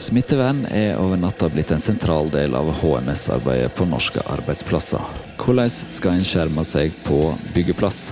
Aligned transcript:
Smittevern 0.00 0.62
er 0.72 0.94
over 0.96 1.18
natta 1.20 1.50
blitt 1.52 1.74
en 1.74 1.82
sentral 1.82 2.30
del 2.32 2.54
av 2.56 2.70
HMS-arbeidet 2.80 3.74
på 3.76 3.84
norske 3.84 4.22
arbeidsplasser. 4.32 5.02
Hvordan 5.36 5.68
skal 5.68 6.16
en 6.16 6.24
skjerme 6.24 6.64
seg 6.64 6.96
på 7.04 7.18
byggeplass? 7.52 8.06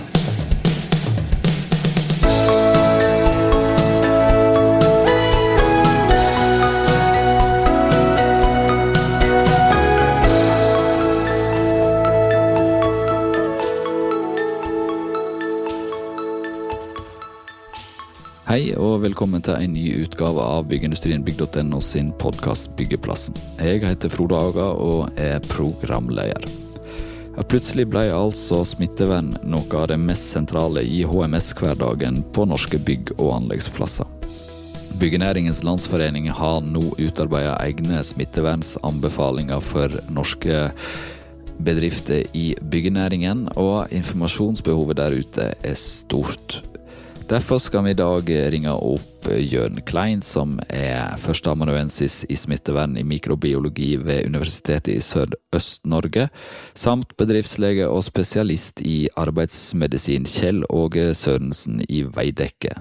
Hei 18.49 18.71
og 18.81 19.03
velkommen 19.03 19.43
til 19.45 19.61
en 19.61 19.75
ny 19.77 19.83
utgave 20.01 20.41
av 20.41 20.63
Byggeindustrien 20.71 21.21
bygg.no 21.21 21.77
sin 21.85 22.07
podkast 22.17 22.71
Byggeplassen. 22.79 23.35
Jeg 23.61 23.83
heter 23.83 24.09
Frode 24.09 24.39
Haga 24.41 24.71
og 24.73 25.19
er 25.21 25.35
programleder. 25.51 26.47
Plutselig 27.45 27.85
ble 27.91 28.07
altså 28.09 28.63
smittevern 28.65 29.35
noe 29.45 29.69
av 29.77 29.91
det 29.91 29.99
mest 30.01 30.31
sentrale 30.33 30.81
i 30.81 31.03
HMS-hverdagen 31.05 32.23
på 32.33 32.47
norske 32.49 32.79
bygg- 32.87 33.13
og 33.19 33.35
anleggsplasser. 33.35 34.09
Byggenæringens 34.97 35.61
landsforening 35.61 36.31
har 36.33 36.65
nå 36.65 36.87
utarbeidet 36.97 37.53
egne 37.67 38.01
smittevernsanbefalinger 38.01 39.61
for 39.61 39.93
norske 40.09 40.65
bedrifter 41.61 42.25
i 42.33 42.55
byggenæringen, 42.65 43.45
og 43.61 43.93
informasjonsbehovet 43.93 45.03
der 45.03 45.19
ute 45.21 45.51
er 45.53 45.77
stort. 45.77 46.63
Derfor 47.29 47.59
skal 47.61 47.83
vi 47.85 47.91
i 47.93 47.93
dag 47.93 48.29
ringe 48.49 48.71
opp 48.73 49.27
Jørn 49.29 49.75
Klein, 49.85 50.23
som 50.25 50.55
er 50.73 51.13
førsteamanuensis 51.21 52.23
i 52.25 52.33
smittevern 52.33 52.95
i 52.97 53.03
mikrobiologi 53.05 53.91
ved 54.01 54.25
Universitetet 54.25 54.95
i 54.95 55.03
Sør-Øst-Norge, 55.05 56.31
samt 56.73 57.13
bedriftslege 57.21 57.85
og 57.85 58.01
spesialist 58.07 58.81
i 58.81 59.11
arbeidsmedisin 59.13 60.25
Kjell 60.25 60.63
Åge 60.73 61.11
Sørensen 61.13 61.83
i 61.85 62.01
Veidekke. 62.09 62.73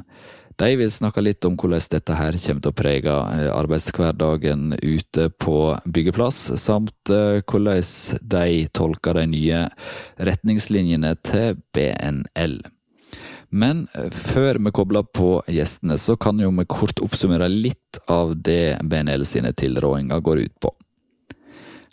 De 0.59 0.73
vil 0.81 0.95
snakke 0.97 1.27
litt 1.27 1.45
om 1.45 1.61
hvordan 1.61 1.85
dette 1.93 2.17
her 2.17 2.41
kommer 2.47 2.65
til 2.65 2.73
å 2.73 2.79
prege 2.81 3.19
arbeidshverdagen 3.53 4.79
ute 4.81 5.29
på 5.45 5.59
byggeplass, 5.85 6.41
samt 6.57 7.13
hvordan 7.13 7.85
de 8.33 8.65
tolker 8.73 9.21
de 9.21 9.29
nye 9.37 9.63
retningslinjene 10.17 11.15
til 11.21 11.61
BNL. 11.77 12.59
Men 13.49 13.87
før 14.13 14.59
vi 14.65 14.73
kobler 14.77 15.03
på 15.03 15.39
gjestene, 15.49 15.97
så 15.99 16.17
kan 16.21 16.41
jo 16.41 16.51
vi 16.53 16.67
kort 16.69 17.01
oppsummere 17.01 17.49
litt 17.49 18.01
av 18.07 18.37
det 18.37 18.79
BNL 18.85 19.25
sine 19.27 19.53
tilrådinger 19.57 20.21
går 20.21 20.45
ut 20.45 20.61
på. 20.61 20.75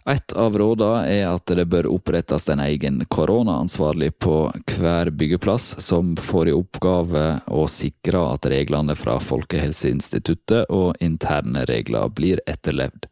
Et 0.06 0.34
av 0.38 0.54
rådene 0.54 1.08
er 1.10 1.24
at 1.32 1.50
det 1.58 1.64
bør 1.66 1.88
opprettes 1.90 2.44
en 2.54 2.60
egen 2.62 3.00
koronaansvarlig 3.10 4.12
på 4.22 4.36
hver 4.76 5.10
byggeplass, 5.10 5.80
som 5.82 6.12
får 6.20 6.52
i 6.52 6.54
oppgave 6.54 7.24
å 7.50 7.64
sikre 7.72 8.22
at 8.36 8.46
reglene 8.52 8.94
fra 9.00 9.16
Folkehelseinstituttet 9.18 10.70
og 10.70 11.02
interne 11.02 11.66
regler 11.66 12.14
blir 12.14 12.44
etterlevd. 12.46 13.10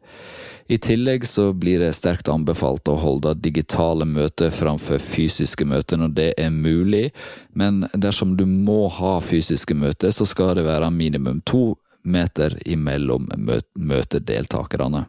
I 0.66 0.78
tillegg 0.78 1.26
så 1.28 1.52
blir 1.52 1.80
det 1.80 1.92
sterkt 1.92 2.28
anbefalt 2.32 2.88
å 2.88 2.96
holde 2.96 3.34
digitale 3.36 4.06
møter 4.08 4.52
framfor 4.54 4.98
fysiske 5.02 5.66
møter 5.68 6.00
når 6.00 6.14
det 6.16 6.28
er 6.40 6.54
mulig, 6.54 7.10
men 7.52 7.84
dersom 7.92 8.32
du 8.38 8.46
må 8.48 8.86
ha 8.88 9.18
fysiske 9.20 9.76
møter, 9.76 10.14
så 10.14 10.24
skal 10.24 10.54
det 10.56 10.64
være 10.64 10.88
minimum 10.94 11.42
to 11.44 11.74
meter 12.04 12.56
imellom 12.64 13.28
møtedeltakerne. 13.74 15.04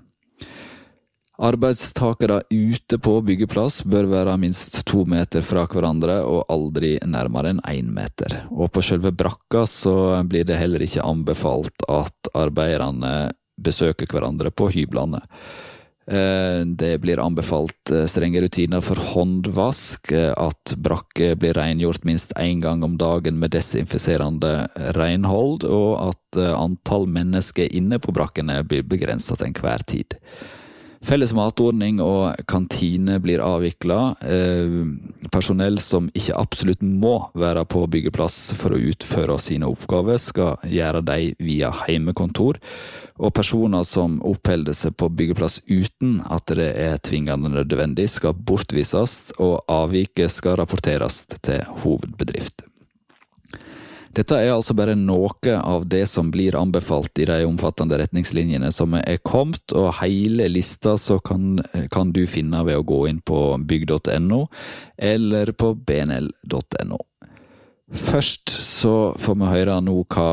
Arbeidstakere 1.35 2.41
ute 2.49 2.97
på 2.99 3.15
byggeplass 3.27 3.81
bør 3.83 4.07
være 4.07 4.35
minst 4.39 4.77
to 4.87 5.03
meter 5.07 5.43
fra 5.43 5.65
hverandre 5.67 6.21
og 6.23 6.45
aldri 6.51 6.93
nærmere 7.03 7.51
enn 7.51 7.63
én 7.67 7.89
meter. 7.95 8.37
Og 8.51 8.71
på 8.71 8.83
selve 8.83 9.11
brakka 9.11 9.65
så 9.67 9.95
blir 10.23 10.47
det 10.47 10.59
heller 10.59 10.83
ikke 10.83 11.03
anbefalt 11.03 11.83
at 11.91 12.31
arbeiderne 12.35 13.33
besøker 13.61 14.09
hverandre 14.11 14.51
på 14.51 14.69
hyblene. 14.73 15.21
Det 16.05 16.91
blir 17.01 17.17
anbefalt 17.17 17.89
strenge 18.11 18.43
rutiner 18.43 18.83
for 18.85 18.99
håndvask, 19.15 20.11
at 20.13 20.75
brakker 20.77 21.33
blir 21.41 21.57
rengjort 21.57 22.05
minst 22.05 22.35
én 22.37 22.61
gang 22.61 22.83
om 22.85 22.93
dagen 23.01 23.39
med 23.41 23.55
desinfiserende 23.55 24.67
renhold, 24.99 25.65
og 25.65 26.11
at 26.11 26.39
antall 26.53 27.09
mennesker 27.09 27.73
inne 27.73 27.97
på 27.97 28.13
brakkene 28.13 28.59
blir 28.69 28.85
begrenset 28.85 29.41
til 29.41 29.49
enhver 29.49 29.87
tid. 29.89 30.19
Felles 31.03 31.33
matordning 31.35 31.99
og 32.03 32.37
kantine 32.49 33.17
blir 33.23 33.43
avvikla. 33.43 34.15
Personell 35.33 35.79
som 35.83 36.07
ikke 36.15 36.37
absolutt 36.39 36.83
må 36.85 37.17
være 37.37 37.65
på 37.69 37.83
byggeplass 37.91 38.53
for 38.57 38.75
å 38.75 38.81
utføre 38.91 39.37
sine 39.41 39.69
oppgaver, 39.69 40.19
skal 40.21 40.61
gjøre 40.69 41.03
de 41.05 41.33
via 41.43 41.71
heimekontor. 41.85 42.59
Og 43.15 43.33
personer 43.35 43.85
som 43.87 44.19
oppholder 44.25 44.75
seg 44.75 44.95
på 44.99 45.09
byggeplass 45.13 45.61
uten 45.69 46.19
at 46.25 46.55
det 46.57 46.71
er 46.73 47.01
tvingende 47.03 47.53
nødvendig, 47.53 48.09
skal 48.15 48.35
bortvises, 48.35 49.33
og 49.39 49.61
avviket 49.71 50.33
skal 50.33 50.59
rapporteres 50.61 51.23
til 51.41 51.61
hovedbedrift. 51.83 52.65
Dette 54.15 54.37
er 54.39 54.53
altså 54.53 54.71
bare 54.77 54.93
noe 54.95 55.55
av 55.59 55.85
det 55.91 56.05
som 56.07 56.29
blir 56.31 56.55
anbefalt 56.55 57.19
i 57.19 57.25
de 57.27 57.41
omfattende 57.43 57.97
retningslinjene 57.99 58.69
som 58.71 58.95
er 58.95 59.17
kommet, 59.27 59.73
og 59.75 59.91
hele 59.99 60.47
lista 60.47 60.95
så 61.01 61.17
kan, 61.19 61.59
kan 61.91 62.13
du 62.15 62.23
finne 62.29 62.63
ved 62.63 62.79
å 62.79 62.85
gå 62.87 63.01
inn 63.09 63.19
på 63.19 63.41
bygg.no 63.59 64.45
eller 64.95 65.51
på 65.51 65.73
bnl.no. 65.75 67.01
Først 67.91 68.49
så 68.49 69.13
får 69.19 69.35
vi 69.41 69.49
høre 69.51 69.75
nå 69.83 69.97
hva 70.09 70.29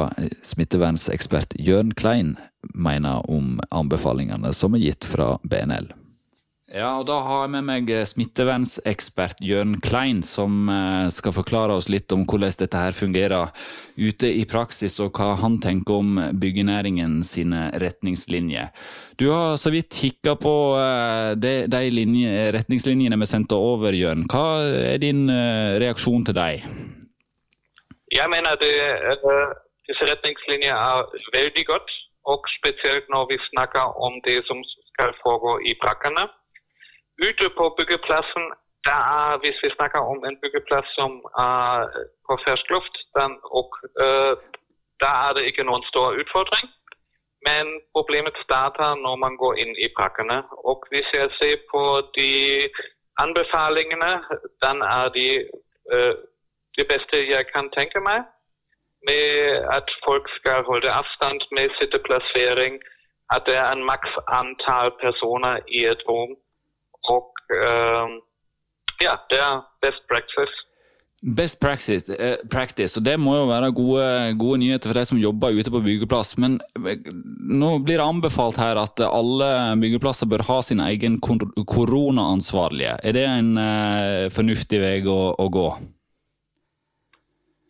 smittevernsekspert 0.46 1.58
Jørn 1.60 1.92
Klein 1.98 2.36
mener 2.74 3.26
om 3.30 3.58
anbefalingene 3.74 4.54
som 4.56 4.78
er 4.78 4.86
gitt 4.86 5.04
fra 5.10 5.34
BNL. 5.42 5.90
Ja, 6.72 6.94
og 6.96 7.04
Da 7.04 7.18
har 7.20 7.42
jeg 7.42 7.50
med 7.52 7.66
meg 7.68 7.90
smittevernsekspert 8.08 9.42
Jørn 9.44 9.74
Klein, 9.84 10.22
som 10.24 10.70
skal 11.12 11.34
forklare 11.36 11.74
oss 11.76 11.90
litt 11.92 12.08
om 12.16 12.22
hvordan 12.24 12.54
dette 12.62 12.80
her 12.80 12.96
fungerer 12.96 13.52
ute 14.00 14.30
i 14.32 14.46
praksis, 14.48 14.96
og 15.04 15.12
hva 15.20 15.34
han 15.42 15.58
tenker 15.60 16.00
om 16.00 16.16
byggenæringen 16.40 17.20
sine 17.28 17.66
retningslinjer. 17.76 18.72
Du 19.20 19.28
har 19.28 19.60
så 19.60 19.68
vidt 19.74 19.92
kikka 19.92 20.32
på 20.40 20.54
de, 21.36 21.54
de 21.68 21.82
linje, 21.92 22.48
retningslinjene 22.56 23.20
vi 23.20 23.28
sendte 23.28 23.60
over, 23.60 23.92
Jørn. 23.92 24.24
Hva 24.32 24.64
er 24.96 24.96
din 25.04 25.28
reaksjon 25.28 26.24
til 26.24 26.40
dem? 26.40 26.72
Jeg 28.16 28.32
mener 28.32 28.56
det, 28.64 28.72
disse 29.92 30.08
retningslinjene 30.08 30.72
er 30.72 31.04
veldig 31.36 31.68
godt, 31.68 31.98
og 32.32 32.48
spesielt 32.56 33.12
når 33.12 33.28
vi 33.28 33.44
snakker 33.52 33.92
om 34.00 34.22
det 34.24 34.40
som 34.48 34.64
skal 34.94 35.12
foregå 35.20 35.60
i 35.68 35.76
brakkene. 35.84 36.32
Ute 37.28 37.46
på 37.58 37.64
byggeplassen, 37.78 38.44
er, 38.86 39.38
hvis 39.42 39.58
vi 39.64 39.70
snakker 39.76 40.00
om 40.12 40.24
en 40.28 40.38
byggeplass 40.42 40.88
som 40.98 41.12
er 41.48 41.86
på 42.26 42.32
fersk 42.44 42.66
luft, 42.74 42.96
den, 43.18 43.32
og, 43.58 43.68
uh, 44.04 44.34
da 45.02 45.10
er 45.26 45.30
det 45.36 45.44
ikke 45.46 45.66
noen 45.68 45.84
stor 45.90 46.08
utfordring. 46.22 46.66
Men 47.48 47.64
problemet 47.94 48.36
starter 48.46 48.90
når 49.04 49.16
man 49.24 49.34
går 49.42 49.54
inn 49.62 49.74
i 49.86 49.88
brakkene. 49.96 50.38
Og 50.68 50.76
hvis 50.90 51.08
jeg 51.18 51.28
ser 51.38 51.56
på 51.72 51.82
de 52.18 52.32
anbefalingene, 53.24 54.12
den 54.64 54.78
er 54.96 55.06
de 55.18 55.28
uh, 55.92 56.14
det 56.76 56.86
beste 56.92 57.16
jeg 57.34 57.44
kan 57.54 57.70
tenke 57.78 58.00
meg. 58.10 58.20
Med 59.08 59.26
at 59.78 59.88
folk 60.06 60.26
skal 60.38 60.62
holde 60.70 60.96
avstand 61.00 61.40
med 61.56 61.74
sitteplassering, 61.78 62.74
at 63.34 63.42
det 63.46 63.56
er 63.56 63.70
en 63.72 63.84
maks 63.92 64.12
antall 64.40 64.90
personer 65.04 65.54
i 65.78 65.86
et 65.92 66.02
rom 66.08 66.34
og 67.10 67.30
uh, 67.50 68.18
ja, 69.02 69.16
det 69.30 69.38
er 69.38 69.64
best 69.82 70.04
practice. 70.10 70.54
Best 71.22 71.60
practice, 71.60 72.16
eh, 72.18 72.36
practice, 72.50 72.98
og 72.98 73.04
det 73.06 73.14
må 73.20 73.36
jo 73.36 73.44
være 73.46 73.68
gode, 73.72 74.06
gode, 74.42 74.58
nyheter 74.58 74.90
for 74.90 74.98
de 74.98 75.04
som 75.06 75.18
jobber 75.18 75.54
ute 75.54 75.70
på 75.70 75.82
byggeplass. 75.84 76.34
Men 76.42 76.58
nå 77.62 77.70
blir 77.86 78.00
det 78.00 78.06
anbefalt 78.06 78.58
her 78.58 78.80
at 78.80 78.98
alle 79.06 79.50
byggeplasser 79.78 80.26
bør 80.26 80.42
ha 80.48 80.58
sin 80.66 80.82
egen 80.82 81.20
koronaansvarlige. 81.22 82.96
Er 83.06 83.14
det 83.14 83.22
en 83.28 83.52
eh, 83.54 84.26
fornuftig 84.34 84.82
vei 84.82 84.96
å, 85.06 85.20
å, 85.38 85.46
gå? 85.46 85.68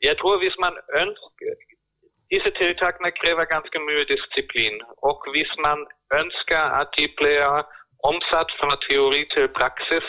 Jeg 0.01 0.17
tror 0.23 0.41
hvis 0.41 0.57
man 0.61 0.81
ønsker 1.05 1.61
Disse 2.33 2.49
tiltakene 2.57 3.11
krever 3.13 3.45
ganske 3.45 3.79
mye 3.85 4.07
disiplin. 4.09 4.79
Og 5.05 5.21
hvis 5.35 5.51
man 5.61 5.83
ønsker 6.17 6.63
at 6.81 6.89
de 6.97 7.05
blir 7.21 7.45
omsatt 8.11 8.51
fra 8.61 8.77
teori 8.89 9.23
til 9.35 9.49
praksis, 9.59 10.07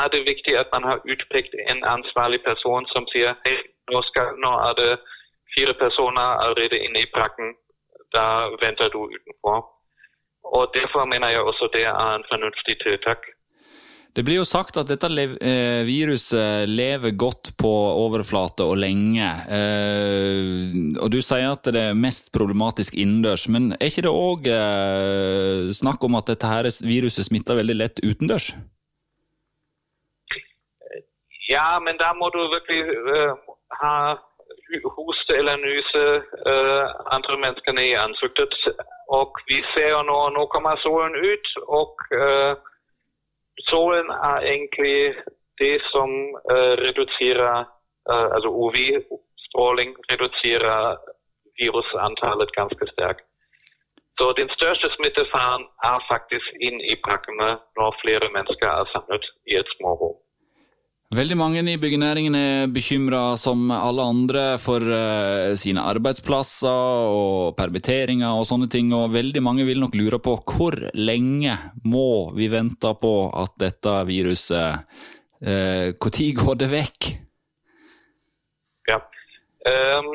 er 0.00 0.06
det 0.12 0.28
viktig 0.32 0.54
at 0.58 0.68
man 0.72 0.84
har 0.84 1.02
utpekt 1.12 1.54
en 1.72 1.80
ansvarlig 1.96 2.40
person 2.50 2.86
som 2.92 3.06
sier 3.12 3.34
hei, 3.46 3.56
nå, 3.90 4.02
skal, 4.10 4.36
nå 4.44 4.52
er 4.68 4.76
det 4.80 4.92
fire 5.54 5.74
personer 5.74 6.38
allerede 6.42 6.78
inne 6.78 7.02
i 7.02 7.10
brakken, 7.14 7.54
da 8.14 8.24
venter 8.62 8.88
du 8.94 9.00
utenfor. 9.16 9.58
Og 10.56 10.70
Derfor 10.74 11.04
mener 11.04 11.28
jeg 11.28 11.40
også 11.40 11.68
det 11.72 11.84
er 11.84 12.14
en 12.16 12.24
fornuftig 12.30 12.76
tiltak. 12.84 13.26
Det 14.10 14.24
blir 14.26 14.40
jo 14.40 14.46
sagt 14.48 14.74
at 14.80 14.88
dette 14.90 15.06
eh, 15.22 15.82
viruset 15.86 16.66
lever 16.66 17.12
godt 17.14 17.52
på 17.60 17.70
overflate 17.70 18.64
og 18.66 18.80
lenge. 18.82 19.26
Eh, 19.54 20.96
og 20.98 21.12
du 21.14 21.20
sier 21.22 21.52
at 21.52 21.68
det 21.70 21.84
er 21.92 21.98
mest 21.98 22.32
problematisk 22.34 22.96
innendørs, 22.98 23.46
men 23.46 23.70
er 23.76 23.86
ikke 23.86 24.02
det 24.08 24.10
òg 24.10 24.48
eh, 24.50 25.70
snakk 25.78 26.02
om 26.08 26.18
at 26.18 26.32
dette 26.32 26.50
her 26.50 26.66
viruset 26.82 27.28
smitter 27.28 27.60
veldig 27.60 27.76
lett 27.78 28.02
utendørs? 28.02 28.50
Ja, 31.46 31.78
men 31.82 31.98
da 32.02 32.10
må 32.18 32.32
du 32.34 32.40
virkelig 32.50 32.82
ha 33.78 33.94
hoste 34.96 35.34
eller 35.34 35.58
nyse 35.58 36.02
andre 37.10 37.38
menneskene 37.42 37.86
i 37.90 37.94
ansiktet. 37.98 38.54
Og 39.10 39.38
vi 39.50 39.58
ser 39.74 39.90
jo 39.94 40.02
nå, 40.06 40.18
nå 40.34 40.44
kommer 40.50 40.78
solen 40.82 41.14
ut, 41.18 41.54
og 41.66 42.06
solen 42.10 42.69
er 44.28 44.38
egentlig 44.52 45.14
det 45.62 45.76
som 45.92 46.10
uh, 46.52 46.74
reduserer 46.86 47.56
uh, 48.10 48.28
Altså 48.34 48.48
UV-stråling 48.48 49.90
reduserer 50.10 50.96
virusantallet 51.60 52.50
ganske 52.60 52.86
sterkt. 52.92 53.24
Så 54.18 54.32
den 54.40 54.50
største 54.56 54.88
smittefaren 54.96 55.64
er 55.90 55.98
faktisk 56.12 56.48
inn 56.66 56.80
i 56.92 56.94
brakkene 57.04 57.50
når 57.78 57.98
flere 58.02 58.28
mennesker 58.36 58.68
er 58.68 58.90
samlet 58.92 59.24
i 59.50 59.54
et. 59.60 59.70
Veldig 61.10 61.34
mange 61.34 61.62
i 61.66 61.78
byggenæringen 61.82 62.36
er 62.38 62.68
bekymra 62.70 63.34
som 63.34 63.64
alle 63.74 64.04
andre 64.12 64.42
for 64.62 64.78
uh, 64.78 65.56
sine 65.58 65.82
arbeidsplasser 65.82 67.10
og 67.10 67.56
permitteringer 67.58 68.30
og 68.30 68.46
sånne 68.46 68.68
ting, 68.70 68.92
og 68.94 69.10
veldig 69.16 69.42
mange 69.42 69.66
vil 69.66 69.82
nok 69.82 69.96
lure 69.98 70.20
på 70.22 70.36
hvor 70.52 70.78
lenge 70.94 71.56
må 71.82 72.30
vi 72.38 72.46
vente 72.54 72.94
på 73.02 73.12
at 73.42 73.58
dette 73.58 73.96
viruset 74.06 74.86
Når 75.42 76.14
uh, 76.14 76.44
går 76.44 76.62
det 76.62 76.70
vekk? 76.76 77.10
Ja. 78.86 79.02
Um, 79.66 80.14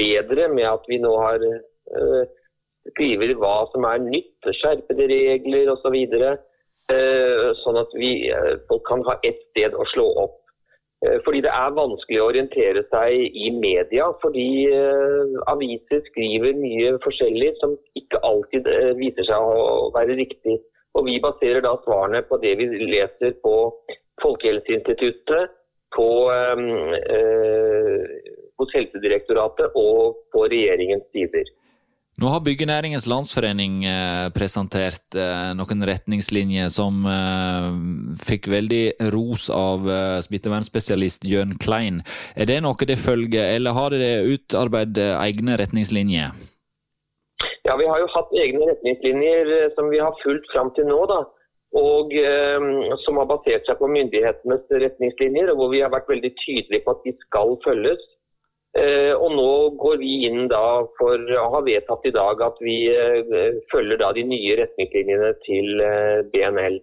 bedre 0.00 0.48
med 0.50 0.66
at 0.66 0.88
vi 0.90 0.98
nå 0.98 1.12
har 1.22 1.44
skriver 2.88 3.34
hva 3.38 3.56
som 3.72 3.86
er 3.88 4.02
nytt, 4.02 4.50
skjerpede 4.58 5.08
regler 5.10 5.70
osv. 5.74 5.96
Eh, 5.96 6.38
sånn 7.62 7.78
at 7.80 7.92
vi, 7.98 8.30
eh, 8.30 8.56
folk 8.68 8.84
kan 8.88 9.02
ha 9.08 9.18
ett 9.24 9.40
sted 9.50 9.74
å 9.74 9.86
slå 9.92 10.06
opp. 10.24 10.36
Eh, 11.06 11.18
fordi 11.24 11.40
det 11.46 11.52
er 11.52 11.76
vanskelig 11.76 12.20
å 12.20 12.28
orientere 12.28 12.82
seg 12.90 13.36
i 13.44 13.50
media, 13.56 14.10
fordi 14.22 14.68
aviser 15.48 16.02
skriver 16.10 16.58
mye 16.58 16.98
forskjellig 17.04 17.54
som 17.60 17.76
ikke 17.96 18.20
alltid 18.22 18.68
viser 18.98 19.24
seg 19.30 19.36
å 19.38 19.88
være 19.94 20.18
riktig. 20.18 20.60
Og 20.94 21.06
Vi 21.06 21.20
baserer 21.22 21.62
da 21.62 21.76
svarene 21.84 22.22
på 22.26 22.40
det 22.42 22.56
vi 22.58 22.66
leser 22.66 23.32
på 23.42 23.72
Folkehelseinstituttet, 24.20 25.50
på, 25.96 26.08
eh, 26.30 28.06
hos 28.58 28.74
Helsedirektoratet 28.74 29.72
og 29.74 30.20
på 30.32 30.46
regjeringens 30.50 31.06
sider. 31.12 31.44
Nå 32.20 32.28
har 32.28 32.42
Byggenæringens 32.44 33.06
Landsforening 33.08 33.78
eh, 33.88 34.26
presentert 34.36 35.16
eh, 35.16 35.52
noen 35.56 35.86
retningslinjer 35.88 36.66
som 36.68 36.98
eh, 37.08 37.68
fikk 38.20 38.50
veldig 38.52 39.08
ros 39.14 39.46
av 39.48 39.88
smittevernspesialist 40.26 41.24
Jørn 41.24 41.54
Klein. 41.62 42.02
Er 42.36 42.50
det 42.50 42.58
noe 42.60 42.88
det 42.90 42.98
følger, 43.00 43.54
eller 43.54 43.72
har 43.72 43.96
dere 43.96 44.28
utarbeidet 44.34 45.08
egne 45.14 45.56
retningslinjer? 45.62 46.36
Ja, 47.64 47.78
Vi 47.80 47.88
har 47.88 48.04
jo 48.04 48.12
hatt 48.12 48.36
egne 48.44 48.68
retningslinjer 48.68 49.72
som 49.78 49.88
vi 49.88 50.04
har 50.04 50.12
fulgt 50.20 50.52
fram 50.52 50.74
til 50.76 50.92
nå. 50.92 51.00
da. 51.08 51.22
Og 51.80 52.12
Som 53.06 53.16
har 53.22 53.32
basert 53.32 53.64
seg 53.64 53.80
på 53.80 53.88
myndighetenes 53.88 54.68
retningslinjer, 54.84 55.54
og 55.54 55.56
hvor 55.56 55.72
vi 55.72 55.80
har 55.80 55.92
vært 55.94 56.10
veldig 56.12 56.34
tydelige 56.44 56.84
på 56.84 56.98
at 56.98 57.04
de 57.06 57.16
skal 57.24 57.56
følges. 57.64 58.08
Eh, 58.78 59.12
og 59.18 59.32
nå 59.34 59.52
går 59.82 59.96
vi 59.98 60.12
inn 60.28 60.44
da 60.50 60.84
for 60.94 61.18
å 61.18 61.46
ha 61.56 61.60
vedtatt 61.66 62.04
i 62.06 62.12
dag 62.14 62.42
at 62.46 62.60
vi 62.62 62.76
eh, 62.86 63.56
følger 63.72 63.98
da 63.98 64.12
de 64.14 64.22
nye 64.30 64.54
retningslinjene 64.60 65.32
til 65.42 65.82
eh, 65.82 66.20
BNL. 66.30 66.78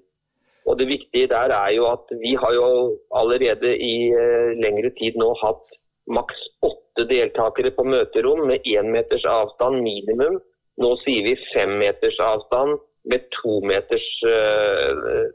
Og 0.68 0.76
Det 0.82 0.90
viktige 0.90 1.30
der 1.32 1.54
er 1.56 1.72
jo 1.78 1.88
at 1.88 2.12
vi 2.20 2.34
har 2.36 2.52
jo 2.52 2.68
allerede 3.16 3.72
i 3.72 4.12
lengre 4.60 4.92
tid 5.00 5.16
nå 5.16 5.30
hatt 5.40 5.78
maks 6.12 6.42
åtte 6.60 7.06
deltakere 7.08 7.72
på 7.72 7.86
møterom 7.88 8.44
med 8.50 8.68
én 8.68 8.92
meters 8.92 9.24
avstand 9.24 9.80
minimum. 9.80 10.42
Nå 10.84 10.90
sier 11.06 11.24
vi 11.24 11.38
fem 11.54 11.78
meters 11.80 12.20
avstand 12.20 12.82
med 13.08 13.24
to 13.40 13.62
meters 13.64 14.10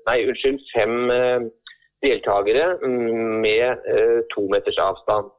Nei, 0.04 0.18
unnskyld, 0.28 0.60
fem 0.76 1.48
deltakere 2.04 2.74
mm, 2.84 3.40
med 3.40 3.88
to 4.36 4.44
meters 4.52 4.84
avstand. 4.84 5.32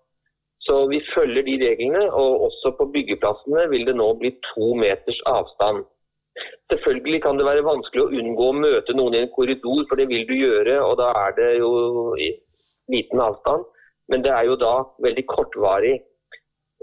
Så 0.65 0.75
vi 0.91 1.01
følger 1.15 1.43
de 1.43 1.57
reglene, 1.65 2.03
og 2.11 2.45
også 2.47 2.71
på 2.77 2.87
byggeplassene 2.93 3.65
vil 3.71 3.83
det 3.89 3.97
nå 3.99 4.13
bli 4.21 4.31
to 4.53 4.69
meters 4.79 5.19
avstand. 5.27 5.83
Selvfølgelig 6.71 7.21
kan 7.25 7.37
det 7.37 7.45
være 7.45 7.65
vanskelig 7.67 8.03
å 8.05 8.13
unngå 8.21 8.47
å 8.49 8.59
møte 8.61 8.95
noen 8.97 9.17
i 9.17 9.21
en 9.25 9.33
korridor, 9.35 9.83
for 9.89 9.99
det 9.99 10.07
vil 10.09 10.23
du 10.29 10.33
gjøre, 10.37 10.79
og 10.87 10.95
da 11.01 11.11
er 11.25 11.35
det 11.39 11.51
jo 11.59 11.71
i 12.15 12.31
liten 12.95 13.21
avstand. 13.21 13.67
Men 14.11 14.23
det 14.23 14.31
er 14.35 14.47
jo 14.49 14.57
da 14.59 14.73
veldig 15.03 15.25
kortvarig. 15.35 15.99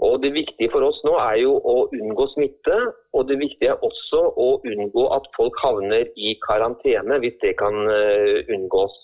Og 0.01 0.21
Det 0.21 0.31
viktige 0.33 0.71
for 0.73 0.81
oss 0.81 0.97
nå 1.05 1.13
er 1.21 1.35
jo 1.43 1.51
å 1.61 1.75
unngå 1.93 2.25
smitte, 2.33 2.77
og 3.13 3.27
det 3.29 3.37
viktige 3.37 3.75
er 3.75 3.83
også 3.85 4.21
å 4.33 4.47
unngå 4.65 5.03
at 5.13 5.27
folk 5.35 5.57
havner 5.61 6.09
i 6.17 6.33
karantene, 6.41 7.19
hvis 7.21 7.37
det 7.43 7.53
kan 7.59 7.77
eh, 7.85 8.41
unngås. 8.55 8.95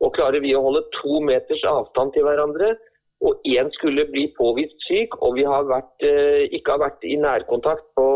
Og 0.00 0.14
Klarer 0.16 0.40
vi 0.40 0.54
å 0.56 0.62
holde 0.64 0.86
to 0.96 1.20
meters 1.24 1.64
avstand 1.68 2.14
til 2.14 2.24
hverandre, 2.24 2.72
og 3.24 3.40
én 3.48 3.70
skulle 3.72 4.04
bli 4.12 4.26
påvist 4.36 4.76
syk, 4.88 5.16
og 5.24 5.30
vi 5.38 5.44
har 5.48 5.64
vært, 5.64 5.96
eh, 6.04 6.44
ikke 6.56 6.72
har 6.74 6.80
vært 6.84 7.00
i 7.08 7.16
nærkontakt 7.16 7.86
på, 7.96 8.06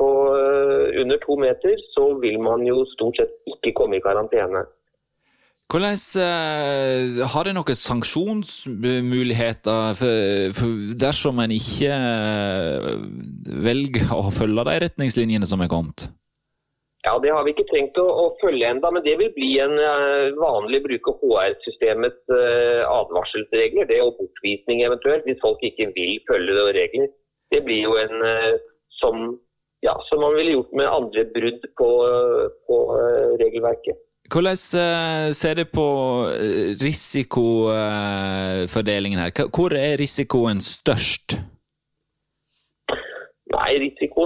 på 0.00 0.08
eh, 0.32 1.00
under 1.02 1.18
to 1.26 1.34
meter, 1.36 1.76
så 1.92 2.04
vil 2.22 2.40
man 2.40 2.64
jo 2.64 2.76
stort 2.94 3.16
sett 3.20 3.32
ikke 3.52 3.76
komme 3.76 3.96
i 3.98 4.04
karantene. 4.04 4.62
Hvordan, 5.66 5.98
uh, 6.22 7.26
har 7.26 7.42
det 7.42 7.50
noen 7.56 7.74
sanksjonsmuligheter 7.74 9.98
for, 9.98 10.54
for 10.54 10.94
dersom 10.94 11.42
en 11.42 11.50
ikke 11.50 11.90
velger 13.66 14.06
å 14.14 14.30
følge 14.30 14.62
de 14.68 14.78
retningslinjene 14.86 15.42
som 15.50 15.58
er 15.66 15.70
kommet? 15.72 16.06
Ja, 17.06 17.14
Det 17.22 17.30
har 17.30 17.44
vi 17.46 17.52
ikke 17.54 17.70
trengt 17.70 17.94
å, 18.02 18.04
å 18.22 18.24
følge 18.40 18.66
enda, 18.66 18.90
men 18.90 19.04
det 19.06 19.14
vil 19.20 19.28
bli 19.36 19.52
en 19.62 19.76
uh, 19.78 20.34
vanlig 20.40 20.80
bruke 20.88 21.10
HR-systemets 21.20 22.32
uh, 22.34 22.82
advarselsregler. 22.82 23.86
Det 23.86 24.02
og 24.02 24.18
bortvisning 24.18 24.82
eventuelt, 24.82 25.22
hvis 25.28 25.44
folk 25.44 25.60
ikke 25.68 25.86
vil 25.94 26.18
følge 26.26 26.72
regler. 26.74 27.06
Det 27.54 27.60
blir 27.62 27.80
jo 27.84 27.92
en 28.00 28.16
uh, 28.26 28.58
som, 28.98 29.38
ja, 29.86 29.94
som 30.08 30.18
man 30.24 30.34
ville 30.34 30.56
gjort 30.56 30.72
med 30.74 30.90
andre 30.90 31.22
brudd 31.36 31.62
på, 31.78 31.90
på 32.66 32.76
regelverket. 33.38 33.94
Hvordan 34.26 34.58
ser 35.38 35.54
du 35.54 35.62
på 35.70 35.86
risikofordelingen 36.82 39.22
her? 39.22 39.30
Hvor 39.54 39.70
er 39.78 39.94
risikoen 40.02 40.58
størst? 40.58 41.38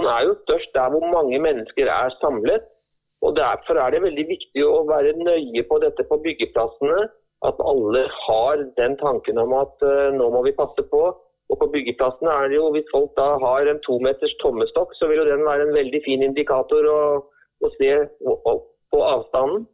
Risikoen 0.01 0.17
er 0.17 0.27
jo 0.27 0.35
størst 0.43 0.73
der 0.73 0.89
hvor 0.89 1.05
mange 1.13 1.39
mennesker 1.39 1.85
er 1.87 2.09
samlet. 2.21 2.63
og 3.21 3.35
Derfor 3.35 3.75
er 3.77 3.91
det 3.91 4.01
veldig 4.01 4.27
viktig 4.27 4.63
å 4.65 4.85
være 4.89 5.13
nøye 5.13 5.63
på 5.69 5.77
dette 5.83 6.03
på 6.09 6.17
byggeplassene. 6.25 7.09
At 7.45 7.57
alle 7.71 8.05
har 8.09 8.57
den 8.77 8.97
tanken 8.97 9.37
om 9.37 9.53
at 9.53 9.75
uh, 9.81 10.13
nå 10.13 10.29
må 10.29 10.41
vi 10.45 10.57
passe 10.57 10.83
på. 10.93 11.01
Og 11.49 11.57
På 11.59 11.67
byggeplassene 11.73 12.31
er 12.31 12.49
det 12.49 12.57
jo, 12.57 12.71
Hvis 12.71 12.89
folk 12.93 13.11
da 13.17 13.37
har 13.37 13.67
en 13.67 13.81
to 13.85 13.99
meters 13.99 14.33
tommestokk, 14.41 14.95
så 14.95 15.07
vil 15.07 15.21
jo 15.21 15.29
den 15.29 15.45
være 15.45 15.67
en 15.67 15.77
veldig 15.77 16.01
fin 16.05 16.23
indikator 16.23 16.85
å, 16.87 17.01
å 17.61 17.71
se 17.77 17.91
på 18.25 19.03
avstanden. 19.13 19.67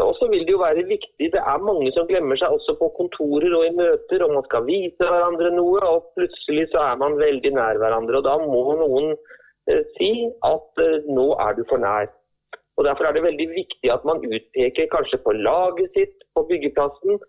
Og 0.00 0.14
så 0.16 0.28
vil 0.30 0.44
det 0.46 0.52
jo 0.54 0.60
være 0.62 0.86
viktig, 0.86 1.32
det 1.34 1.40
er 1.52 1.64
mange 1.66 1.90
som 1.92 2.06
glemmer 2.06 2.38
seg 2.38 2.52
også 2.54 2.76
på 2.78 2.92
kontorer 2.94 3.56
og 3.58 3.64
i 3.66 3.72
møter 3.74 4.22
og 4.22 4.36
man 4.36 4.44
skal 4.46 4.62
vise 4.62 5.02
hverandre 5.02 5.50
noe, 5.50 5.80
og 5.82 6.12
plutselig 6.14 6.68
så 6.70 6.84
er 6.92 7.00
man 7.02 7.18
veldig 7.18 7.50
nær 7.56 7.80
hverandre. 7.82 8.20
og 8.20 8.28
Da 8.28 8.36
må 8.38 8.62
noen 8.78 9.16
si 9.96 10.10
at 10.46 10.82
eh, 10.84 11.10
nå 11.18 11.26
er 11.46 11.58
du 11.58 11.62
for 11.70 11.82
nær. 11.82 12.08
Og 12.78 12.86
Derfor 12.86 13.04
er 13.04 13.12
det 13.12 13.26
veldig 13.26 13.48
viktig 13.52 13.90
at 13.92 14.06
man 14.08 14.22
utpeker 14.24 14.88
kanskje 14.94 15.20
på 15.24 15.34
laget 15.36 15.92
sitt 15.96 16.24
på 16.34 16.46
byggeplassen. 16.48 17.20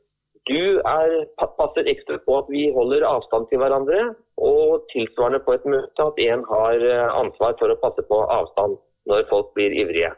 Du 0.50 0.79
er, 0.79 1.15
passer 1.38 1.89
ekstra 1.91 2.17
på 2.25 2.38
at 2.39 2.48
vi 2.50 2.69
holder 2.77 3.05
avstand 3.05 3.50
til 3.50 3.60
hverandre, 3.62 4.13
og 4.41 4.88
tilsvarende 4.93 5.41
på 5.45 5.57
et 5.57 5.67
møte 5.74 6.07
at 6.07 6.21
en 6.27 6.45
har 6.53 6.88
eh, 6.93 7.19
ansvar 7.21 7.57
for 7.60 7.74
å 7.74 7.79
passe 7.83 8.05
på 8.10 8.24
avstand 8.39 8.79
når 9.12 9.27
folk 9.29 9.51
blir 9.57 9.75
ivrige. 9.83 10.13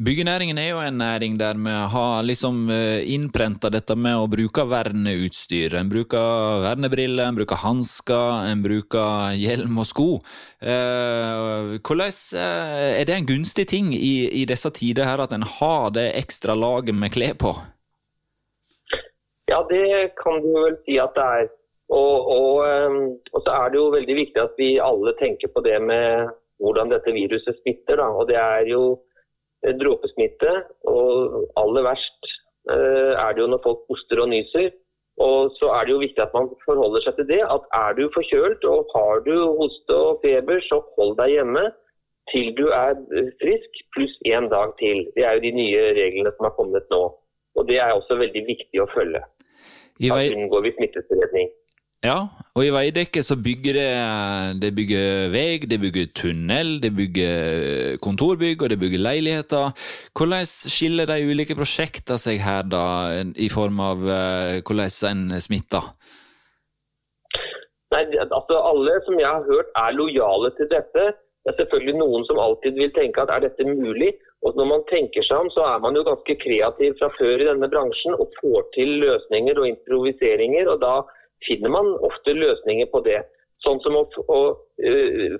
Byggenæringen 0.00 0.56
er 0.56 0.70
jo 0.70 0.78
en 0.80 0.96
næring 0.96 1.34
der 1.36 1.58
vi 1.60 1.72
har 1.94 2.22
liksom 2.24 2.70
eh, 2.72 3.04
innprenta 3.14 3.68
dette 3.68 3.92
med 4.00 4.16
å 4.16 4.30
bruke 4.32 4.62
verneutstyr. 4.64 5.74
En 5.76 5.90
bruker 5.92 6.62
vernebriller, 6.64 7.26
en 7.28 7.36
bruker 7.36 7.60
hansker, 7.60 8.46
en 8.48 8.62
bruker 8.64 9.34
hjelm 9.36 9.76
og 9.82 9.84
sko. 9.90 10.06
Eh, 10.64 11.76
hvordan 11.84 12.16
eh, 12.32 12.96
Er 12.96 13.04
det 13.04 13.18
en 13.18 13.28
gunstig 13.28 13.66
ting 13.68 13.92
i, 13.92 14.14
i 14.40 14.46
disse 14.48 14.72
tider 14.72 15.04
her 15.04 15.20
at 15.20 15.36
en 15.36 15.44
har 15.44 15.92
det 15.92 16.06
ekstra 16.22 16.56
laget 16.56 16.96
med 16.96 17.12
klær 17.12 17.36
på? 17.36 17.52
Ja, 19.52 19.60
det 19.68 20.16
kan 20.22 20.40
du 20.40 20.48
vel 20.62 20.80
si 20.88 20.96
at 20.96 21.12
det 21.12 21.28
er. 21.42 21.52
Og, 21.92 22.16
og, 22.38 22.64
og, 23.34 23.38
så 23.44 23.52
er 23.52 23.68
det 23.68 23.82
jo 23.82 23.92
veldig 23.92 24.16
viktig 24.22 24.46
at 24.46 24.56
vi 24.56 24.72
alle 24.80 25.12
tenker 25.20 25.52
på 25.52 25.60
det 25.60 25.76
med 25.84 26.32
hvordan 26.56 26.88
dette 26.88 27.12
viruset 27.12 27.60
smitter. 27.60 28.00
Da. 28.00 28.08
Og 28.16 28.32
det 28.32 28.40
er 28.40 28.64
jo 28.72 28.96
dråpesmitte. 29.80 30.52
Og 30.90 31.50
aller 31.60 31.86
verst 31.88 32.30
eh, 32.70 33.12
er 33.14 33.34
det 33.34 33.44
jo 33.44 33.50
når 33.52 33.64
folk 33.66 33.84
hoster 33.90 34.22
og 34.24 34.30
nyser. 34.32 34.70
Og 35.20 35.50
så 35.58 35.68
er 35.76 35.84
det 35.84 35.92
jo 35.92 36.00
viktig 36.00 36.22
at 36.24 36.32
man 36.36 36.48
forholder 36.64 37.04
seg 37.04 37.18
til 37.18 37.28
det. 37.28 37.42
At 37.44 37.66
er 37.76 37.96
du 37.98 38.06
forkjølt 38.14 38.64
og 38.72 38.94
har 38.94 39.24
du 39.26 39.34
hoste 39.60 39.96
og 39.96 40.22
feber, 40.24 40.62
så 40.68 40.80
hold 40.96 41.16
deg 41.20 41.36
hjemme 41.36 41.66
til 42.30 42.52
du 42.56 42.66
er 42.72 42.94
frisk, 43.42 43.82
pluss 43.94 44.14
én 44.28 44.46
dag 44.54 44.72
til. 44.80 45.02
Det 45.16 45.24
er 45.26 45.36
jo 45.36 45.44
de 45.46 45.52
nye 45.60 45.82
reglene 45.98 46.32
som 46.36 46.46
har 46.46 46.54
kommet 46.56 46.86
nå. 46.94 47.02
Og 47.58 47.68
det 47.68 47.78
er 47.82 47.92
også 47.92 48.16
veldig 48.20 48.42
viktig 48.46 48.82
å 48.82 48.88
følge. 48.94 49.22
Ivar, 50.00 50.22
unngår 50.36 50.62
vi 50.64 50.76
smittespredning. 50.78 51.50
Ja, 52.00 52.30
og 52.56 52.62
i 52.64 52.70
Veidekke 52.72 53.20
så 53.20 53.36
bygger 53.36 53.76
det, 53.76 53.88
det 54.62 54.70
bygger 54.72 55.26
vei, 55.34 55.58
det 55.68 55.76
bygger 55.82 56.06
tunnel, 56.16 56.78
det 56.80 56.94
bygger 56.96 57.98
kontorbygg 58.00 58.64
og 58.64 58.72
det 58.72 58.78
bygger 58.80 59.02
leiligheter. 59.04 59.74
Hvordan 60.16 60.48
skiller 60.48 61.10
de 61.10 61.18
ulike 61.28 61.58
prosjektene 61.58 62.16
seg 62.22 62.40
her, 62.40 62.64
da, 62.72 62.86
i 63.36 63.50
form 63.52 63.84
av 63.84 64.00
uh, 64.00 64.54
hvordan 64.64 64.88
en 65.10 65.44
smitter? 65.44 65.92
Nei, 67.92 68.06
altså 68.24 68.62
Alle 68.70 68.96
som 69.04 69.20
jeg 69.20 69.28
har 69.28 69.44
hørt 69.44 69.68
er 69.84 70.00
lojale 70.00 70.54
til 70.56 70.72
dette. 70.72 71.06
Det 71.44 71.52
er 71.52 71.60
selvfølgelig 71.60 72.00
noen 72.00 72.24
som 72.24 72.40
alltid 72.40 72.80
vil 72.80 72.96
tenke 72.96 73.20
at 73.20 73.36
er 73.36 73.44
dette 73.44 73.68
mulig? 73.68 74.14
Og 74.40 74.56
når 74.56 74.72
man 74.72 74.88
tenker 74.88 75.20
seg 75.28 75.36
om, 75.36 75.52
så 75.52 75.68
er 75.68 75.84
man 75.84 76.00
jo 76.00 76.08
ganske 76.08 76.40
kreativ 76.48 76.96
fra 76.96 77.12
før 77.20 77.44
i 77.44 77.52
denne 77.52 77.68
bransjen 77.68 78.16
og 78.16 78.32
får 78.40 78.70
til 78.72 79.00
løsninger 79.04 79.60
og 79.60 79.68
improviseringer. 79.68 80.64
og 80.72 80.80
da 80.80 81.00
finner 81.46 81.72
man 81.72 81.92
ofte 82.06 82.34
løsninger 82.36 82.90
på 82.92 83.02
det. 83.06 83.20
Sånn 83.64 83.80
som 83.84 83.96
å, 83.98 84.06
å 84.32 84.40
uh, 84.56 85.34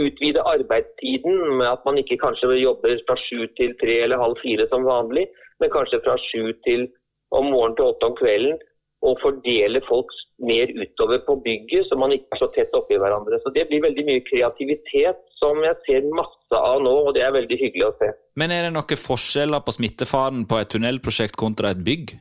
utvide 0.00 0.44
arbeidstiden 0.48 1.58
med 1.58 1.68
at 1.68 1.84
man 1.84 2.00
ikke 2.00 2.20
kanskje 2.22 2.54
jobber 2.56 2.96
fra 3.06 3.16
sju 3.26 3.44
til 3.58 3.74
tre 3.82 3.98
eller 4.06 4.22
halv 4.22 4.40
fire 4.40 4.64
som 4.72 4.88
vanlig, 4.88 5.26
men 5.60 5.72
kanskje 5.74 6.00
fra 6.04 6.16
sju 6.30 6.54
til 6.64 6.88
om 7.32 7.50
morgenen 7.52 7.76
til 7.76 7.90
åtte 7.90 8.08
om 8.08 8.16
kvelden. 8.20 8.60
Og 9.02 9.18
fordele 9.18 9.80
folk 9.88 10.12
mer 10.46 10.70
utover 10.78 11.18
på 11.26 11.34
bygget, 11.42 11.88
så 11.88 11.96
man 11.98 12.12
ikke 12.14 12.36
er 12.36 12.38
så 12.38 12.48
tett 12.54 12.74
oppi 12.78 12.94
hverandre. 13.02 13.40
Så 13.42 13.50
Det 13.50 13.64
blir 13.66 13.82
veldig 13.82 14.04
mye 14.06 14.22
kreativitet 14.26 15.18
som 15.40 15.58
jeg 15.66 15.74
ser 15.86 16.06
masse 16.14 16.58
av 16.58 16.78
nå, 16.84 16.92
og 17.08 17.16
det 17.16 17.24
er 17.26 17.34
veldig 17.34 17.58
hyggelig 17.58 17.88
å 17.88 17.96
se. 17.98 18.12
Men 18.38 18.54
er 18.54 18.68
det 18.68 18.76
noen 18.76 19.02
forskjeller 19.06 19.64
på 19.66 19.74
smittefaren 19.74 20.46
på 20.46 20.60
et 20.62 20.70
tunnelprosjekt 20.70 21.34
kontra 21.40 21.74
et 21.74 21.82
bygg? 21.82 22.14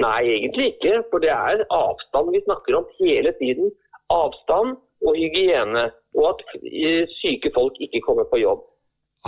Nei, 0.00 0.20
egentlig 0.38 0.72
ikke. 0.72 1.02
For 1.10 1.22
det 1.22 1.32
er 1.34 1.64
avstand 1.68 2.32
vi 2.32 2.40
snakker 2.46 2.78
om 2.80 2.88
hele 3.00 3.34
tiden. 3.40 3.72
Avstand 4.12 4.78
og 5.04 5.18
hygiene. 5.18 5.90
Og 6.16 6.28
at 6.32 6.42
eh, 6.62 7.04
syke 7.20 7.52
folk 7.54 7.76
ikke 7.80 8.02
kommer 8.06 8.28
på 8.30 8.40
jobb. 8.42 8.64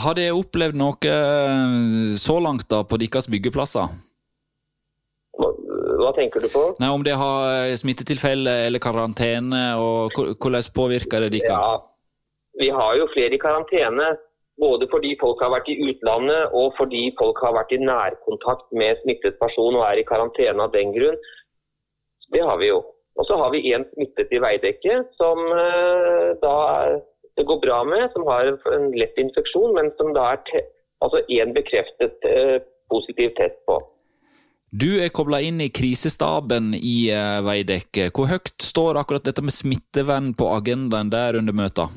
Har 0.01 0.17
dere 0.19 0.35
opplevd 0.35 0.77
noe 0.79 0.97
eh, 1.07 2.17
så 2.19 2.41
langt 2.43 2.67
da 2.73 2.83
på 2.89 2.99
deres 3.01 3.29
byggeplasser? 3.31 3.93
Hva, 5.39 5.51
hva, 6.01 6.11
tenker 6.17 6.43
du 6.43 6.51
på? 6.51 6.65
Nei, 6.83 6.91
Om 6.91 7.05
det 7.07 7.17
har 7.19 7.69
eh, 7.69 7.77
smittetilfelle 7.79 8.57
eller 8.67 8.83
karantene, 8.83 9.65
og 9.79 10.15
hvordan 10.17 10.71
påvirker 10.75 11.27
det 11.27 11.37
dere? 11.39 11.59
Ja, 11.59 11.75
vi 12.59 12.71
har 12.75 12.97
jo 12.99 13.11
flere 13.15 13.37
i 13.37 13.43
karantene. 13.43 14.15
Både 14.61 14.87
fordi 14.91 15.17
folk 15.21 15.41
har 15.43 15.51
vært 15.51 15.69
i 15.73 15.79
utlandet 15.83 16.53
og 16.55 16.75
fordi 16.79 17.09
folk 17.19 17.41
har 17.43 17.57
vært 17.57 17.73
i 17.75 17.81
nærkontakt 17.83 18.69
med 18.71 19.01
smittet 19.03 19.41
person 19.41 19.75
og 19.75 19.87
er 19.89 19.99
i 19.99 20.07
karantene 20.07 20.63
av 20.63 20.75
den 20.75 20.93
grunn. 20.95 21.19
Det 22.35 22.43
har 22.43 22.61
vi 22.61 22.71
jo. 22.71 22.85
Og 23.19 23.27
så 23.29 23.39
har 23.39 23.51
vi 23.55 23.65
én 23.75 23.87
smittet 23.93 24.31
i 24.35 24.41
Veidekke 24.43 25.01
som 25.19 25.43
uh, 25.51 26.35
da 26.43 26.55
det 27.35 27.47
går 27.49 27.61
bra 27.67 27.81
med, 27.87 28.07
som 28.15 28.27
har 28.31 28.53
en 28.77 28.87
lett 28.95 29.19
infeksjon, 29.19 29.75
men 29.75 29.91
som 29.99 30.13
da 30.15 30.35
er 30.37 30.63
altså 31.03 31.23
bekreftet 31.55 32.27
uh, 32.31 32.59
positiv 32.91 33.35
test 33.39 33.59
på. 33.67 33.81
Du 34.75 34.99
er 34.99 35.13
kobla 35.15 35.39
inn 35.43 35.61
i 35.63 35.71
krisestaben 35.71 36.73
i 36.75 37.11
uh, 37.15 37.43
Veidekke. 37.47 38.11
Hvor 38.15 38.31
høyt 38.31 38.55
står 38.59 38.99
akkurat 38.99 39.27
dette 39.27 39.43
med 39.43 39.55
smittevern 39.55 40.33
på 40.35 40.51
agendaen 40.51 41.11
der 41.15 41.39
under 41.39 41.55
møtet? 41.55 41.95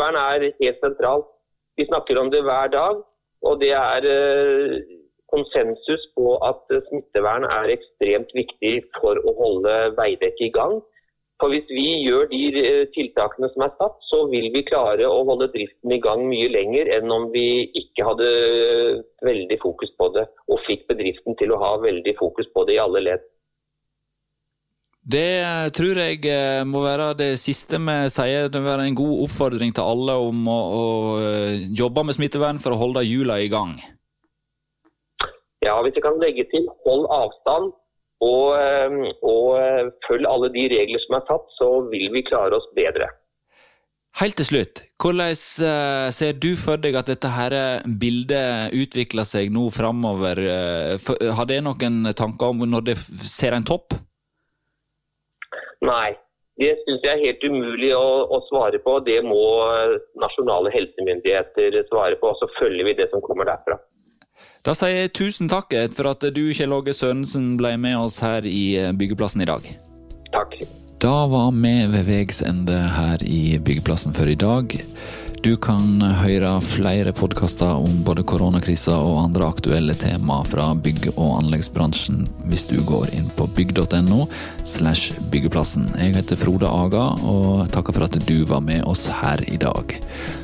Smittevern 0.00 0.16
er 0.16 0.52
helt 0.60 0.80
sentralt. 0.80 1.26
Vi 1.76 1.84
snakker 1.84 2.16
om 2.16 2.30
det 2.32 2.40
hver 2.42 2.68
dag. 2.72 3.02
Og 3.44 3.60
det 3.60 3.72
er 3.72 4.04
eh, 4.08 4.80
konsensus 5.28 6.06
på 6.16 6.38
at 6.40 6.72
smittevern 6.88 7.44
er 7.44 7.72
ekstremt 7.74 8.32
viktig 8.32 8.80
for 8.96 9.20
å 9.20 9.34
holde 9.36 9.74
Veidekke 9.98 10.46
i 10.46 10.52
gang. 10.56 10.80
For 11.40 11.52
Hvis 11.52 11.68
vi 11.68 11.84
gjør 12.06 12.30
de 12.32 12.40
eh, 12.62 12.86
tiltakene 12.96 13.52
som 13.52 13.66
er 13.66 13.76
satt, 13.76 14.00
så 14.08 14.22
vil 14.32 14.48
vi 14.56 14.64
klare 14.64 15.04
å 15.04 15.20
holde 15.28 15.50
driften 15.52 15.92
i 15.92 16.00
gang 16.00 16.24
mye 16.32 16.48
lenger 16.48 16.88
enn 16.96 17.12
om 17.12 17.28
vi 17.36 17.68
ikke 17.82 18.08
hadde 18.08 18.30
veldig 19.24 19.60
fokus 19.60 19.92
på 20.00 20.08
det, 20.16 20.26
og 20.48 20.64
fikk 20.64 20.88
bedriften 20.88 21.36
til 21.36 21.52
å 21.52 21.60
ha 21.60 21.74
veldig 21.84 22.16
fokus 22.20 22.48
på 22.56 22.64
det 22.64 22.78
i 22.78 22.84
alle 22.86 23.04
ledd. 23.04 23.28
Det 25.10 25.72
tror 25.74 25.98
jeg 25.98 26.20
eh, 26.28 26.62
må 26.68 26.84
være 26.84 27.14
det 27.18 27.30
siste 27.42 27.80
vi 27.82 27.96
sier. 28.12 28.50
Det 28.52 28.60
må 28.60 28.68
være 28.68 28.86
en 28.90 28.98
god 28.98 29.22
oppfordring 29.26 29.72
til 29.74 29.86
alle 29.86 30.16
om 30.28 30.44
å, 30.50 30.58
å 30.80 30.84
eh, 31.24 31.62
jobbe 31.76 32.04
med 32.06 32.16
smittevern 32.18 32.60
for 32.62 32.76
å 32.76 32.80
holde 32.82 33.06
hjula 33.08 33.40
i 33.40 33.48
gang. 33.50 33.78
Ja, 35.64 35.78
hvis 35.84 35.96
jeg 35.96 36.04
kan 36.04 36.20
legge 36.20 36.44
til 36.52 36.68
hold 36.84 37.08
avstand 37.16 37.72
og, 38.22 38.44
eh, 38.60 39.00
og 39.26 39.96
følg 40.06 40.28
alle 40.28 40.52
de 40.54 40.68
regler 40.76 41.02
som 41.06 41.16
er 41.18 41.24
tatt, 41.30 41.48
så 41.56 41.70
vil 41.90 42.06
vi 42.14 42.22
klare 42.28 42.60
oss 42.60 42.68
bedre. 42.76 43.08
Helt 44.20 44.36
til 44.36 44.46
slutt, 44.46 44.82
hvordan 45.00 45.36
ser 46.12 46.38
du 46.42 46.48
for 46.58 46.80
deg 46.82 46.96
at 46.98 47.08
dette 47.12 47.30
her 47.30 47.54
bildet 48.02 48.74
utvikler 48.74 49.26
seg 49.26 49.52
nå 49.54 49.68
framover? 49.70 50.42
Har 51.38 51.46
det 51.46 51.60
noen 51.62 52.10
tanker 52.18 52.50
om 52.50 52.66
når 52.66 52.88
det 52.90 52.96
ser 53.22 53.54
en 53.54 53.66
topp? 53.66 53.94
Nei. 55.86 56.16
Det 56.60 56.74
syns 56.82 57.04
jeg 57.06 57.14
er 57.14 57.22
helt 57.22 57.44
umulig 57.46 57.94
å, 57.96 58.08
å, 58.28 58.40
svare 58.50 58.80
på. 58.84 58.98
Det 59.06 59.20
må 59.24 59.40
nasjonale 60.20 60.72
helsemyndigheter 60.74 61.78
svare 61.88 62.18
på. 62.20 62.34
og 62.34 62.36
Så 62.40 62.50
følger 62.58 62.90
vi 62.90 62.96
det 62.98 63.08
som 63.12 63.24
kommer 63.24 63.48
derfra. 63.48 63.78
Da 64.64 64.74
sier 64.76 65.06
jeg 65.06 65.14
tusen 65.16 65.48
takk 65.48 65.72
for 65.96 66.10
at 66.10 66.26
du, 66.36 66.42
Kjell 66.56 66.76
Åge 66.76 66.92
Sørensen, 66.96 67.54
ble 67.60 67.72
med 67.80 67.96
oss 68.02 68.20
her 68.20 68.44
i 68.44 68.92
Byggeplassen 68.92 69.44
i 69.44 69.48
dag. 69.48 69.64
Takk. 70.34 70.58
Da 71.00 71.24
var 71.32 71.48
vi 71.56 71.74
ved 71.88 72.04
veis 72.04 72.42
ende 72.44 72.76
her 72.76 73.24
i 73.24 73.56
Byggeplassen 73.56 74.12
for 74.12 74.28
i 74.28 74.36
dag. 74.36 74.76
Du 75.40 75.54
kan 75.56 76.02
høre 76.20 76.50
flere 76.60 77.14
podkaster 77.16 77.78
om 77.80 78.02
både 78.04 78.20
koronakrisa 78.28 78.92
og 79.00 79.22
andre 79.22 79.46
aktuelle 79.48 79.94
tema 79.96 80.42
fra 80.44 80.66
bygg- 80.76 81.14
og 81.14 81.38
anleggsbransjen 81.38 82.26
hvis 82.50 82.66
du 82.68 82.76
går 82.84 83.08
inn 83.16 83.30
på 83.38 83.46
bygg.no 83.56 84.26
slash 84.68 85.16
byggeplassen. 85.32 85.88
Jeg 85.96 86.18
heter 86.18 86.36
Frode 86.42 86.68
Aga 86.68 87.06
og 87.24 87.64
takker 87.72 87.96
for 87.96 88.04
at 88.04 88.20
du 88.28 88.44
var 88.52 88.60
med 88.68 88.84
oss 88.84 89.06
her 89.22 89.40
i 89.48 89.56
dag. 89.64 89.96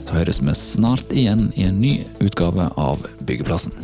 Så 0.07 0.17
høres 0.17 0.41
vi 0.41 0.57
snart 0.57 1.13
igjen 1.13 1.51
i 1.61 1.69
en 1.69 1.77
ny 1.83 1.99
utgave 2.25 2.71
av 2.81 3.05
Byggeplassen. 3.21 3.77